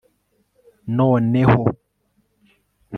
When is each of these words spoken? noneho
noneho 0.97 1.63